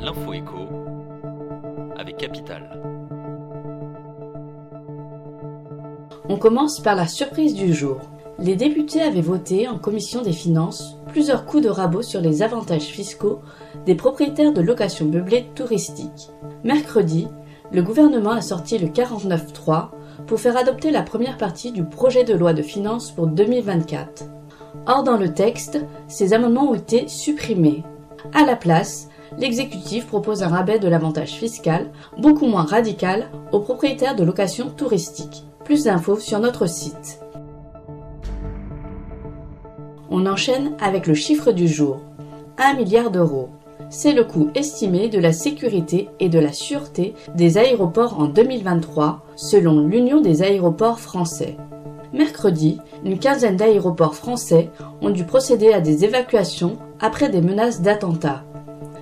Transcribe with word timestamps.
L'info 0.00 0.32
écho 0.32 0.68
avec 1.96 2.16
Capital. 2.16 2.80
On 6.28 6.36
commence 6.36 6.80
par 6.80 6.94
la 6.94 7.06
surprise 7.06 7.54
du 7.54 7.72
jour. 7.72 7.98
Les 8.38 8.56
députés 8.56 9.00
avaient 9.00 9.20
voté 9.20 9.68
en 9.68 9.78
commission 9.78 10.22
des 10.22 10.32
finances 10.32 10.96
plusieurs 11.08 11.46
coups 11.46 11.62
de 11.62 11.68
rabot 11.68 12.02
sur 12.02 12.20
les 12.20 12.42
avantages 12.42 12.86
fiscaux 12.86 13.40
des 13.86 13.94
propriétaires 13.94 14.52
de 14.52 14.60
locations 14.60 15.06
meublées 15.06 15.46
touristiques. 15.54 16.30
Mercredi, 16.64 17.28
le 17.72 17.82
gouvernement 17.82 18.32
a 18.32 18.40
sorti 18.40 18.78
le 18.78 18.88
49.3 18.88 19.88
pour 20.26 20.40
faire 20.40 20.56
adopter 20.56 20.90
la 20.90 21.02
première 21.02 21.36
partie 21.36 21.72
du 21.72 21.84
projet 21.84 22.24
de 22.24 22.34
loi 22.34 22.52
de 22.52 22.62
finances 22.62 23.10
pour 23.10 23.26
2024. 23.28 24.24
Or, 24.86 25.02
dans 25.02 25.16
le 25.16 25.32
texte, 25.32 25.80
ces 26.06 26.32
amendements 26.32 26.70
ont 26.70 26.74
été 26.74 27.08
supprimés. 27.08 27.84
À 28.32 28.44
la 28.44 28.56
place, 28.56 29.08
l'exécutif 29.38 30.06
propose 30.06 30.42
un 30.42 30.48
rabais 30.48 30.78
de 30.78 30.88
l'avantage 30.88 31.32
fiscal 31.32 31.90
beaucoup 32.18 32.46
moins 32.46 32.64
radical 32.64 33.30
aux 33.52 33.60
propriétaires 33.60 34.16
de 34.16 34.24
locations 34.24 34.70
touristiques. 34.70 35.44
Plus 35.64 35.84
d'infos 35.84 36.18
sur 36.18 36.38
notre 36.38 36.66
site. 36.66 37.20
On 40.10 40.26
enchaîne 40.26 40.74
avec 40.80 41.06
le 41.06 41.14
chiffre 41.14 41.52
du 41.52 41.66
jour. 41.66 42.00
1 42.58 42.74
milliard 42.74 43.10
d'euros. 43.10 43.50
C'est 43.90 44.12
le 44.12 44.24
coût 44.24 44.50
estimé 44.54 45.08
de 45.08 45.18
la 45.18 45.32
sécurité 45.32 46.08
et 46.20 46.28
de 46.28 46.38
la 46.38 46.52
sûreté 46.52 47.14
des 47.34 47.58
aéroports 47.58 48.18
en 48.18 48.26
2023, 48.26 49.24
selon 49.36 49.86
l'Union 49.86 50.20
des 50.20 50.42
aéroports 50.42 51.00
français. 51.00 51.56
Mercredi, 52.12 52.78
une 53.04 53.18
quinzaine 53.18 53.56
d'aéroports 53.56 54.14
français 54.14 54.70
ont 55.02 55.10
dû 55.10 55.24
procéder 55.24 55.72
à 55.72 55.80
des 55.80 56.04
évacuations 56.04 56.78
après 57.00 57.28
des 57.28 57.40
menaces 57.40 57.82
d'attentats. 57.82 58.44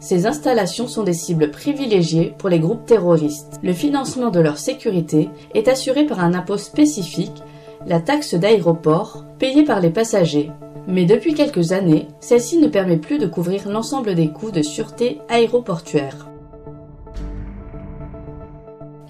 Ces 0.00 0.26
installations 0.26 0.88
sont 0.88 1.02
des 1.02 1.12
cibles 1.12 1.50
privilégiées 1.50 2.34
pour 2.38 2.48
les 2.48 2.58
groupes 2.58 2.86
terroristes. 2.86 3.58
Le 3.62 3.74
financement 3.74 4.30
de 4.30 4.40
leur 4.40 4.56
sécurité 4.56 5.28
est 5.54 5.68
assuré 5.68 6.06
par 6.06 6.20
un 6.20 6.32
impôt 6.32 6.56
spécifique, 6.56 7.42
la 7.86 8.00
taxe 8.00 8.34
d'aéroport, 8.34 9.24
payée 9.38 9.64
par 9.64 9.80
les 9.80 9.90
passagers. 9.90 10.50
Mais 10.86 11.04
depuis 11.04 11.34
quelques 11.34 11.72
années, 11.72 12.08
celle-ci 12.20 12.58
ne 12.58 12.68
permet 12.68 12.96
plus 12.96 13.18
de 13.18 13.26
couvrir 13.26 13.68
l'ensemble 13.68 14.14
des 14.14 14.28
coûts 14.28 14.50
de 14.50 14.62
sûreté 14.62 15.20
aéroportuaire. 15.28 16.29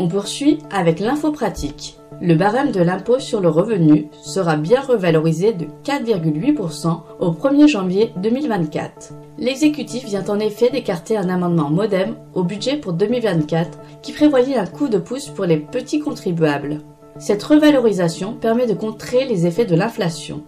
On 0.01 0.09
poursuit 0.09 0.61
avec 0.71 0.99
l'info 0.99 1.31
pratique. 1.31 1.99
Le 2.23 2.35
barème 2.35 2.73
de 2.73 2.81
l'impôt 2.81 3.19
sur 3.19 3.43
le 3.43 3.51
revenu 3.51 4.09
sera 4.23 4.57
bien 4.57 4.81
revalorisé 4.81 5.53
de 5.53 5.67
4,8% 5.85 7.01
au 7.21 7.31
1er 7.33 7.69
janvier 7.69 8.15
2024. 8.17 9.13
L'exécutif 9.37 10.07
vient 10.07 10.25
en 10.29 10.41
effet 10.41 10.71
d'écarter 10.71 11.19
un 11.19 11.29
amendement 11.29 11.69
modem 11.69 12.17
au 12.33 12.45
budget 12.45 12.79
pour 12.79 12.95
2024 12.95 13.79
qui 14.01 14.13
prévoyait 14.13 14.57
un 14.57 14.65
coup 14.65 14.89
de 14.89 14.97
pouce 14.97 15.29
pour 15.29 15.45
les 15.45 15.59
petits 15.59 16.01
contribuables. 16.01 16.81
Cette 17.19 17.43
revalorisation 17.43 18.33
permet 18.33 18.67
de 18.67 18.73
contrer 18.73 19.27
les 19.27 19.47
effets 19.47 19.67
de 19.67 19.77
l'inflation. 19.77 20.45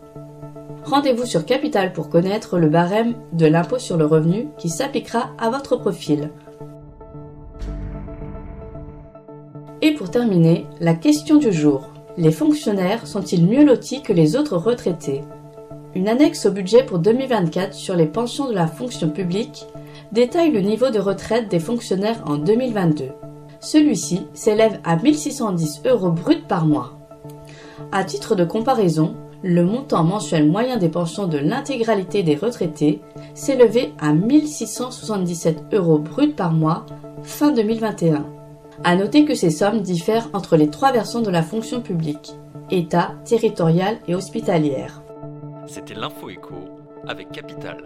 Rendez-vous 0.85 1.27
sur 1.27 1.45
Capital 1.45 1.93
pour 1.93 2.09
connaître 2.09 2.59
le 2.59 2.71
barème 2.71 3.17
de 3.35 3.45
l'impôt 3.45 3.79
sur 3.79 3.99
le 3.99 4.07
revenu 4.07 4.49
qui 4.57 4.71
s'appliquera 4.71 5.31
à 5.39 5.51
votre 5.51 5.77
profil. 5.77 6.31
Et 9.85 9.95
pour 9.95 10.11
terminer, 10.11 10.67
la 10.79 10.95
question 10.95 11.39
du 11.39 11.53
jour. 11.53 11.89
Les 12.17 12.31
fonctionnaires 12.31 13.05
sont-ils 13.05 13.45
mieux 13.45 13.65
lotis 13.65 14.03
que 14.03 14.13
les 14.13 14.37
autres 14.37 14.57
retraités? 14.57 15.23
Une 15.97 16.07
annexe 16.09 16.47
au 16.47 16.53
budget 16.53 16.85
pour 16.85 17.01
2024 17.01 17.75
sur 17.75 17.97
les 17.97 18.07
pensions 18.07 18.49
de 18.49 18.55
la 18.55 18.69
fonction 18.69 19.11
publique 19.11 19.67
détaille 20.13 20.53
le 20.53 20.61
niveau 20.61 20.91
de 20.91 21.01
retraite 21.01 21.51
des 21.51 21.59
fonctionnaires 21.59 22.23
en 22.27 22.37
2022. 22.37 23.07
Celui-ci 23.59 24.29
s'élève 24.35 24.79
à 24.85 24.95
1610 24.95 25.83
euros 25.87 26.11
bruts 26.11 26.45
par 26.47 26.65
mois. 26.65 26.93
À 27.91 28.05
titre 28.05 28.37
de 28.37 28.45
comparaison, 28.45 29.17
le 29.43 29.65
montant 29.65 30.05
mensuel 30.05 30.49
moyen 30.49 30.77
des 30.77 30.91
pensions 30.91 31.27
de 31.27 31.39
l'intégralité 31.39 32.23
des 32.23 32.37
retraités 32.37 33.01
s'élevait 33.35 33.91
à 33.99 34.13
1677 34.13 35.65
euros 35.73 35.99
bruts 35.99 36.35
par 36.35 36.53
mois 36.53 36.87
fin 37.25 37.51
2021. 37.51 38.25
À 38.85 38.97
noter 38.97 39.25
que 39.25 39.37
ces 39.37 39.51
sommes 39.51 39.81
diffèrent 39.81 40.29
entre 40.33 40.57
les 40.57 40.69
trois 40.69 40.91
versions 40.91 41.23
de 41.23 41.31
la 41.31 41.43
fonction 41.43 41.81
publique 41.81 42.33
État, 42.71 43.13
territoriale 43.25 43.99
et 44.09 44.15
hospitalière. 44.17 45.03
C'était 45.67 45.95
l'info 45.95 46.29
avec 47.07 47.31
Capital. 47.31 47.77